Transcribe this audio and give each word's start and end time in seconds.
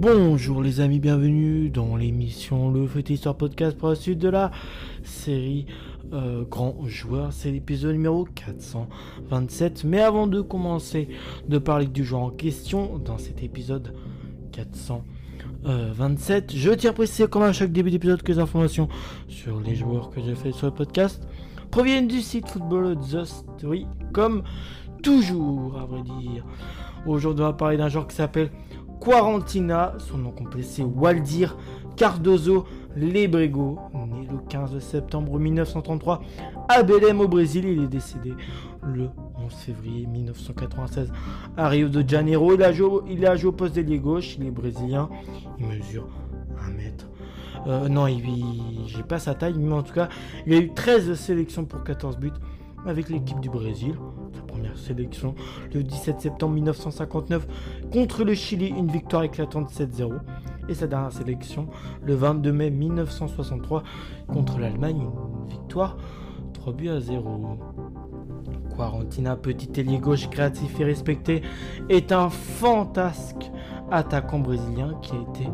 Bonjour 0.00 0.62
les 0.62 0.80
amis, 0.80 0.98
bienvenue 0.98 1.68
dans 1.68 1.94
l'émission 1.94 2.70
Le 2.70 2.86
Foot 2.86 3.10
Histoire 3.10 3.36
Podcast 3.36 3.76
pour 3.76 3.90
la 3.90 3.94
suite 3.94 4.18
de 4.18 4.30
la 4.30 4.50
série 5.04 5.66
euh, 6.14 6.42
Grand 6.48 6.74
Joueur. 6.86 7.34
C'est 7.34 7.50
l'épisode 7.50 7.92
numéro 7.92 8.24
427. 8.24 9.84
Mais 9.84 10.00
avant 10.00 10.26
de 10.26 10.40
commencer 10.40 11.10
de 11.46 11.58
parler 11.58 11.84
du 11.84 12.02
joueur 12.02 12.22
en 12.22 12.30
question 12.30 12.96
dans 12.96 13.18
cet 13.18 13.42
épisode 13.42 13.94
427, 14.52 16.56
je 16.56 16.70
tiens 16.70 16.92
à 16.92 16.94
préciser 16.94 17.26
comme 17.26 17.42
à 17.42 17.52
chaque 17.52 17.70
début 17.70 17.90
d'épisode 17.90 18.22
que 18.22 18.32
les 18.32 18.38
informations 18.38 18.88
sur 19.28 19.60
les 19.60 19.74
joueurs 19.74 20.08
que 20.08 20.22
j'ai 20.22 20.34
fait 20.34 20.52
sur 20.52 20.68
le 20.68 20.72
podcast 20.72 21.22
proviennent 21.70 22.08
du 22.08 22.22
site 22.22 22.48
Football 22.48 22.96
The 23.00 23.26
Story 23.26 23.86
comme 24.14 24.44
toujours 25.02 25.78
à 25.78 25.84
vrai 25.84 26.00
dire. 26.00 26.46
Aujourd'hui 27.04 27.44
on 27.44 27.48
va 27.48 27.52
parler 27.52 27.76
d'un 27.76 27.90
joueur 27.90 28.06
qui 28.06 28.16
s'appelle 28.16 28.50
Quarantina, 29.00 29.94
son 29.98 30.18
nom 30.18 30.30
complet 30.30 30.62
c'est 30.62 30.82
Waldir 30.82 31.56
Cardozo 31.96 32.66
Lebrego, 32.96 33.78
né 33.94 34.26
le 34.30 34.38
15 34.48 34.78
septembre 34.78 35.38
1933 35.38 36.22
à 36.68 36.82
Belém 36.82 37.20
au 37.20 37.28
Brésil. 37.28 37.64
Il 37.66 37.84
est 37.84 37.88
décédé 37.88 38.34
le 38.82 39.08
11 39.36 39.52
février 39.54 40.06
1996 40.06 41.12
à 41.56 41.68
Rio 41.68 41.88
de 41.88 42.06
Janeiro. 42.06 42.54
Il 42.54 42.62
a 42.62 42.72
joué, 42.72 43.48
au 43.48 43.52
poste 43.52 43.74
d'ailier 43.74 43.98
gauche, 43.98 44.36
il 44.38 44.46
est 44.46 44.50
brésilien, 44.50 45.08
il 45.58 45.66
mesure 45.66 46.06
1 46.68 46.70
mètre. 46.72 47.08
Euh, 47.66 47.88
non, 47.88 48.06
il, 48.06 48.22
j'ai 48.86 49.02
pas 49.02 49.18
sa 49.18 49.34
taille, 49.34 49.54
mais 49.58 49.74
en 49.74 49.82
tout 49.82 49.94
cas, 49.94 50.08
il 50.46 50.54
a 50.54 50.58
eu 50.58 50.72
13 50.72 51.14
sélections 51.14 51.64
pour 51.64 51.84
14 51.84 52.18
buts 52.18 52.32
avec 52.86 53.08
l'équipe 53.08 53.40
du 53.40 53.50
Brésil. 53.50 53.94
Sa 54.34 54.42
première 54.42 54.78
sélection 54.78 55.34
le 55.74 55.82
17 55.82 56.20
septembre 56.20 56.54
1959 56.54 57.46
contre 57.92 58.24
le 58.24 58.34
Chili, 58.34 58.68
une 58.68 58.90
victoire 58.90 59.22
éclatante 59.24 59.70
7-0. 59.70 60.12
Et 60.68 60.74
sa 60.74 60.86
dernière 60.86 61.12
sélection 61.12 61.68
le 62.04 62.14
22 62.14 62.52
mai 62.52 62.70
1963 62.70 63.82
contre 64.28 64.58
l'Allemagne, 64.58 65.00
une 65.00 65.48
victoire 65.48 65.96
3 66.54 66.72
buts 66.72 66.88
à 66.88 67.00
0. 67.00 67.58
Quarantina, 68.76 69.36
petit 69.36 69.80
ailier 69.80 69.98
gauche 69.98 70.28
créatif 70.30 70.78
et 70.80 70.84
respecté, 70.84 71.42
est 71.88 72.12
un 72.12 72.30
fantasque 72.30 73.50
attaquant 73.90 74.38
brésilien 74.38 74.94
qui 75.02 75.12
a 75.12 75.20
été 75.20 75.50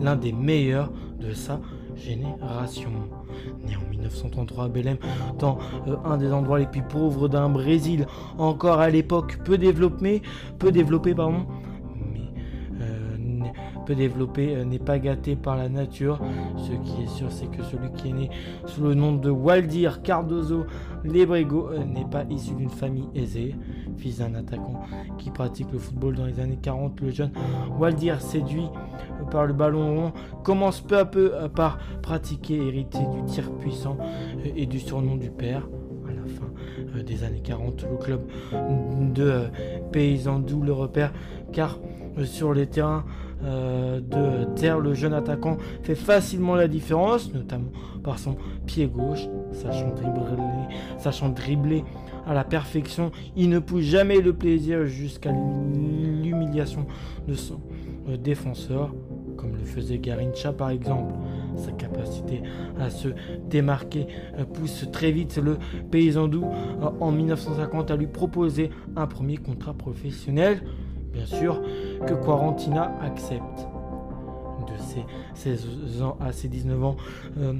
l'un 0.00 0.16
des 0.16 0.32
meilleurs 0.32 0.90
de 1.18 1.32
sa 1.32 1.60
génération. 2.00 2.90
Né 3.64 3.76
en 3.76 3.90
1933 3.90 4.64
à 4.64 4.68
Belém, 4.68 4.96
dans 5.38 5.58
euh, 5.86 5.96
un 6.04 6.16
des 6.16 6.32
endroits 6.32 6.58
les 6.58 6.66
plus 6.66 6.82
pauvres 6.82 7.28
d'un 7.28 7.48
Brésil, 7.48 8.06
encore 8.38 8.80
à 8.80 8.90
l'époque 8.90 9.38
peu 9.44 9.58
développé, 9.58 10.22
peu 10.58 10.72
développé 10.72 11.14
pardon, 11.14 11.46
peu 13.90 13.96
développé 13.96 14.54
euh, 14.54 14.64
n'est 14.64 14.78
pas 14.78 14.98
gâté 14.98 15.34
par 15.36 15.56
la 15.56 15.68
nature. 15.68 16.20
Ce 16.56 16.70
qui 16.70 17.02
est 17.02 17.08
sûr, 17.08 17.26
c'est 17.30 17.50
que 17.50 17.62
celui 17.64 17.90
qui 17.92 18.10
est 18.10 18.12
né 18.12 18.30
sous 18.66 18.82
le 18.82 18.94
nom 18.94 19.12
de 19.14 19.30
Waldir 19.30 20.02
Cardozo 20.02 20.64
Lebrego 21.04 21.70
euh, 21.70 21.84
n'est 21.84 22.04
pas 22.04 22.24
issu 22.30 22.54
d'une 22.54 22.70
famille 22.70 23.08
aisée. 23.14 23.56
Fils 24.00 24.18
d'un 24.18 24.34
attaquant 24.34 24.80
qui 25.18 25.30
pratique 25.30 25.70
le 25.72 25.78
football 25.78 26.16
dans 26.16 26.24
les 26.24 26.40
années 26.40 26.58
40, 26.60 27.00
le 27.02 27.10
jeune 27.10 27.32
Waldir, 27.78 28.20
séduit 28.20 28.68
par 29.30 29.44
le 29.44 29.52
ballon 29.52 29.94
rond, 29.94 30.12
commence 30.42 30.80
peu 30.80 30.96
à 30.96 31.04
peu 31.04 31.32
par 31.54 31.78
pratiquer, 32.00 32.56
hérité 32.56 32.98
du 32.98 33.24
tir 33.30 33.50
puissant 33.58 33.98
euh, 34.00 34.50
et 34.56 34.64
du 34.64 34.80
surnom 34.80 35.16
du 35.16 35.30
père 35.30 35.68
à 36.08 36.12
la 36.12 36.24
fin 36.24 37.02
des 37.02 37.24
années 37.24 37.42
40. 37.42 37.86
Le 37.90 37.96
club 37.98 38.22
de 39.12 39.44
Paysandou 39.92 40.62
le 40.62 40.72
repère 40.72 41.12
car 41.52 41.78
sur 42.24 42.54
les 42.54 42.66
terrains 42.66 43.04
euh, 43.44 44.00
de 44.00 44.44
terre, 44.54 44.78
le 44.78 44.92
jeune 44.92 45.14
attaquant 45.14 45.56
fait 45.82 45.94
facilement 45.94 46.54
la 46.54 46.68
différence, 46.68 47.32
notamment 47.32 47.70
par 48.02 48.18
son 48.18 48.36
pied 48.66 48.86
gauche, 48.86 49.26
sachant 49.52 49.90
dribbler, 49.90 50.20
sachant 50.98 51.30
dribbler 51.30 51.84
à 52.30 52.34
la 52.34 52.44
perfection. 52.44 53.10
Il 53.36 53.48
ne 53.48 53.58
pousse 53.58 53.82
jamais 53.82 54.20
le 54.20 54.32
plaisir 54.32 54.86
jusqu'à 54.86 55.32
l'humiliation 55.32 56.86
de 57.26 57.34
son 57.34 57.60
euh, 58.08 58.16
défenseur, 58.16 58.94
comme 59.36 59.56
le 59.56 59.64
faisait 59.64 59.98
Garincha 59.98 60.52
par 60.52 60.70
exemple. 60.70 61.12
Sa 61.56 61.72
capacité 61.72 62.42
à 62.78 62.88
se 62.88 63.08
démarquer 63.48 64.06
euh, 64.38 64.44
pousse 64.44 64.86
très 64.92 65.10
vite 65.10 65.38
le 65.42 65.58
paysan 65.90 66.28
doux 66.28 66.46
en 67.00 67.10
1950 67.10 67.90
à 67.90 67.96
lui 67.96 68.06
proposer 68.06 68.70
un 68.94 69.08
premier 69.08 69.36
contrat 69.36 69.74
professionnel 69.74 70.62
bien 71.12 71.26
sûr, 71.26 71.60
que 72.06 72.14
Quarantina 72.14 72.92
accepte. 73.02 73.69
De 74.90 75.36
ses 75.36 75.56
16 75.56 76.02
ans 76.02 76.16
à 76.20 76.32
ses 76.32 76.48
19 76.48 76.84
ans, 76.84 76.96
euh, 77.38 77.52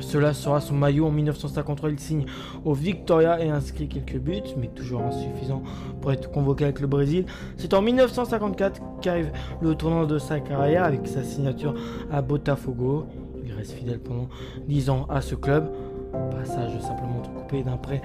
cela 0.00 0.34
sera 0.34 0.60
son 0.60 0.74
maillot. 0.74 1.06
En 1.06 1.10
1953, 1.10 1.90
il 1.90 1.98
signe 1.98 2.26
au 2.64 2.74
Victoria 2.74 3.42
et 3.42 3.48
inscrit 3.48 3.88
quelques 3.88 4.18
buts, 4.18 4.42
mais 4.56 4.68
toujours 4.68 5.02
insuffisant 5.02 5.62
pour 6.00 6.12
être 6.12 6.30
convoqué 6.30 6.64
avec 6.64 6.80
le 6.80 6.86
Brésil. 6.86 7.26
C'est 7.56 7.74
en 7.74 7.82
1954 7.82 8.80
qu'arrive 9.00 9.32
le 9.60 9.74
tournant 9.74 10.06
de 10.06 10.18
sa 10.18 10.40
carrière 10.40 10.84
avec 10.84 11.06
sa 11.06 11.24
signature 11.24 11.74
à 12.10 12.22
Botafogo. 12.22 13.06
Il 13.44 13.52
reste 13.52 13.72
fidèle 13.72 13.98
pendant 13.98 14.28
10 14.68 14.90
ans 14.90 15.06
à 15.08 15.20
ce 15.20 15.34
club. 15.34 15.70
Passage 16.12 16.78
simplement 16.80 17.22
coupé 17.34 17.62
d'un 17.62 17.76
prêt 17.76 18.02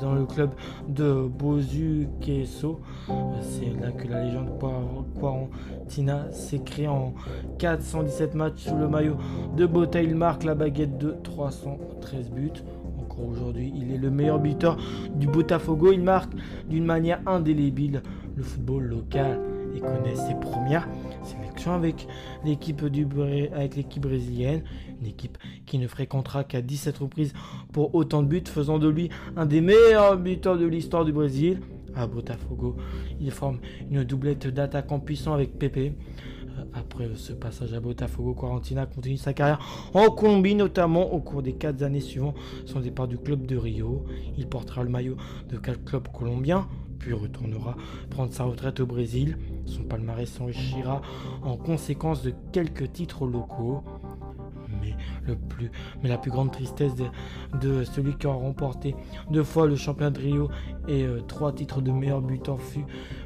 dans 0.00 0.14
le 0.14 0.24
club 0.24 0.50
de 0.88 1.28
Bozu 1.28 2.08
Queso. 2.20 2.80
C'est 3.40 3.80
là 3.80 3.92
que 3.92 4.08
la 4.08 4.24
légende 4.24 4.50
Quarantina 5.20 6.30
s'écrit 6.32 6.88
en 6.88 7.14
417 7.58 8.34
matchs 8.34 8.64
sous 8.64 8.76
le 8.76 8.88
maillot 8.88 9.16
de 9.56 9.66
Bota. 9.66 10.02
Il 10.02 10.16
marque 10.16 10.44
la 10.44 10.54
baguette 10.54 10.98
de 10.98 11.16
313 11.22 12.30
buts. 12.30 12.50
Encore 13.00 13.28
aujourd'hui, 13.28 13.72
il 13.76 13.92
est 13.92 13.98
le 13.98 14.10
meilleur 14.10 14.38
buteur 14.38 14.76
du 15.14 15.26
Botafogo. 15.26 15.92
Il 15.92 16.02
marque 16.02 16.32
d'une 16.68 16.84
manière 16.84 17.20
indélébile 17.26 18.02
le 18.34 18.42
football 18.42 18.84
local 18.84 19.40
et 19.74 19.80
connaît 19.80 20.16
ses 20.16 20.34
premières 20.34 20.88
avec 21.74 22.06
l'équipe 22.44 22.84
du 22.86 23.06
l'équipe 23.76 24.02
brésilienne, 24.02 24.62
une 25.00 25.06
équipe 25.06 25.38
qui 25.66 25.78
ne 25.78 25.86
fréquentera 25.86 26.44
qu'à 26.44 26.62
17 26.62 26.98
reprises 26.98 27.32
pour 27.72 27.94
autant 27.94 28.22
de 28.22 28.28
buts, 28.28 28.42
faisant 28.46 28.78
de 28.78 28.88
lui 28.88 29.10
un 29.36 29.46
des 29.46 29.60
meilleurs 29.60 30.16
buteurs 30.16 30.58
de 30.58 30.66
l'histoire 30.66 31.04
du 31.04 31.12
Brésil. 31.12 31.60
À 31.94 32.06
Botafogo, 32.06 32.76
il 33.20 33.30
forme 33.30 33.58
une 33.90 34.04
doublette 34.04 34.48
d'attaquants 34.48 35.00
puissants 35.00 35.32
avec 35.32 35.58
Pepe. 35.58 35.78
Euh, 36.58 36.64
après 36.74 37.08
ce 37.14 37.32
passage 37.32 37.72
à 37.72 37.80
Botafogo, 37.80 38.34
Quarantina 38.34 38.84
continue 38.84 39.16
sa 39.16 39.32
carrière 39.32 39.88
en 39.94 40.10
Colombie, 40.10 40.54
notamment 40.54 41.12
au 41.14 41.20
cours 41.20 41.42
des 41.42 41.54
4 41.54 41.82
années 41.82 42.00
suivant 42.00 42.34
son 42.66 42.80
départ 42.80 43.08
du 43.08 43.16
club 43.16 43.46
de 43.46 43.56
Rio. 43.56 44.04
Il 44.36 44.46
portera 44.46 44.82
le 44.82 44.90
maillot 44.90 45.16
de 45.48 45.56
4 45.56 45.84
clubs 45.84 46.08
colombiens, 46.08 46.68
puis 46.98 47.14
retournera 47.14 47.76
prendre 48.10 48.32
sa 48.32 48.44
retraite 48.44 48.80
au 48.80 48.86
Brésil. 48.86 49.38
Son 49.66 49.82
palmarès 49.84 50.28
s'enrichira 50.28 51.00
en 51.42 51.56
conséquence 51.56 52.22
de 52.22 52.32
quelques 52.52 52.92
titres 52.92 53.26
locaux. 53.26 53.82
Mais, 54.80 54.96
la 56.08 56.18
plus 56.18 56.30
grande 56.30 56.50
tristesse 56.50 56.92
de, 57.60 57.84
celui 57.84 58.16
qui 58.16 58.26
a 58.26 58.32
remporté 58.32 58.94
deux 59.30 59.42
fois 59.42 59.66
le 59.66 59.76
championnat 59.76 60.10
de 60.10 60.20
Rio 60.20 60.48
et 60.88 61.04
euh, 61.04 61.20
trois 61.26 61.52
titres 61.52 61.80
de 61.80 61.90
meilleur 61.90 62.20
buteur 62.20 62.60
fut 62.60 62.84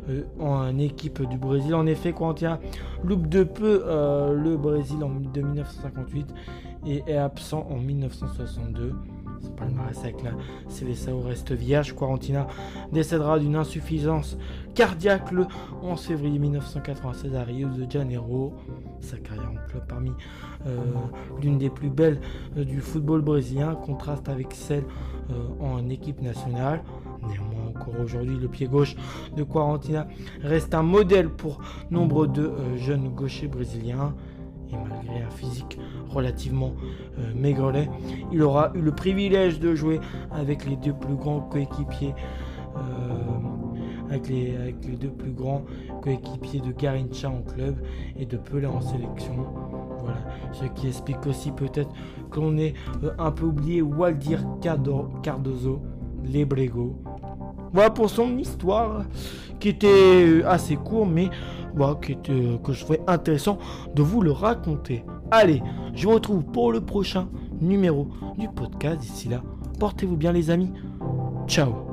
euh, 0.08 0.24
en 0.38 0.78
équipe 0.78 1.22
du 1.28 1.38
Brésil. 1.38 1.74
En 1.74 1.86
effet, 1.86 2.12
Quentin 2.12 2.58
loupe 3.04 3.26
de 3.26 3.42
peu 3.42 3.82
euh, 3.86 4.34
le 4.34 4.56
Brésil 4.56 5.02
en 5.02 5.08
1958 5.08 6.34
et 6.86 7.02
est 7.06 7.16
absent 7.16 7.66
en 7.70 7.76
1962. 7.76 8.94
Son 9.42 9.50
palmarès 9.52 9.98
avec 10.00 10.22
la 10.22 10.32
Célessao 10.68 11.20
reste 11.20 11.52
vierge. 11.52 11.94
Quarantina 11.94 12.46
décédera 12.92 13.38
d'une 13.38 13.56
insuffisance 13.56 14.36
cardiaque 14.74 15.32
le 15.32 15.46
11 15.82 16.00
février 16.00 16.38
1996 16.38 17.34
à 17.34 17.42
Rio 17.44 17.68
de 17.68 17.90
Janeiro. 17.90 18.54
Sa 19.00 19.16
carrière 19.16 19.50
en 19.50 19.68
club 19.68 19.82
parmi 19.88 20.12
euh, 20.66 20.76
l'une 21.42 21.58
des 21.58 21.70
plus 21.70 21.88
belles 21.88 22.20
euh, 22.56 22.64
du 22.64 22.80
football 22.80 23.22
brésilien 23.22 23.74
contraste 23.74 24.28
avec 24.28 24.52
celle 24.52 24.84
euh, 25.30 25.34
en 25.60 25.88
équipe 25.88 26.20
nationale. 26.20 26.82
Néanmoins, 27.26 27.70
encore 27.70 27.98
aujourd'hui, 28.00 28.36
le 28.36 28.48
pied 28.48 28.66
gauche 28.66 28.94
de 29.36 29.42
Quarantina 29.42 30.06
reste 30.42 30.74
un 30.74 30.82
modèle 30.82 31.30
pour 31.30 31.60
nombre 31.90 32.26
de 32.26 32.52
jeunes 32.76 33.08
gauchers 33.08 33.48
brésiliens 33.48 34.14
et 34.72 34.76
malgré 34.76 35.22
un 35.22 35.30
physique 35.30 35.78
relativement 36.08 36.72
euh, 37.18 37.32
maigrelet, 37.34 37.88
il 38.32 38.42
aura 38.42 38.72
eu 38.74 38.80
le 38.80 38.92
privilège 38.92 39.60
de 39.60 39.74
jouer 39.74 40.00
avec 40.30 40.66
les 40.66 40.76
deux 40.76 40.94
plus 40.94 41.14
grands 41.14 41.40
coéquipiers. 41.40 42.14
Euh, 42.76 42.80
avec, 44.10 44.28
les, 44.28 44.72
deux 45.00 45.10
plus 45.10 45.30
grands 45.30 45.64
coéquipiers 46.02 46.60
de 46.60 46.72
Garincha 46.72 47.30
en 47.30 47.42
club 47.42 47.76
et 48.18 48.26
de 48.26 48.36
Pelé 48.36 48.66
en 48.66 48.80
sélection. 48.80 49.46
Voilà, 50.00 50.18
ce 50.52 50.64
qui 50.64 50.88
explique 50.88 51.24
aussi 51.26 51.52
peut-être 51.52 51.90
qu'on 52.30 52.56
est 52.58 52.74
euh, 53.04 53.12
un 53.18 53.30
peu 53.30 53.46
oublié 53.46 53.82
Waldir 53.82 54.44
Cardozo, 54.60 55.80
Lebrego, 56.24 56.96
Voilà 57.72 57.90
pour 57.90 58.10
son 58.10 58.36
histoire 58.38 59.04
qui 59.58 59.68
était 59.68 60.42
assez 60.46 60.76
court, 60.76 61.06
mais 61.06 61.30
voilà, 61.74 61.94
qui 62.02 62.12
était, 62.12 62.58
que 62.64 62.72
je 62.72 62.80
trouvais 62.80 63.00
intéressant 63.06 63.58
de 63.94 64.02
vous 64.02 64.22
le 64.22 64.32
raconter. 64.32 65.04
Allez, 65.30 65.62
je 65.94 66.06
vous 66.06 66.14
retrouve 66.14 66.44
pour 66.44 66.72
le 66.72 66.80
prochain 66.80 67.28
numéro 67.60 68.08
du 68.38 68.48
podcast. 68.48 69.00
D'ici 69.00 69.28
là, 69.28 69.42
portez-vous 69.78 70.16
bien 70.16 70.32
les 70.32 70.50
amis. 70.50 70.72
Ciao 71.46 71.89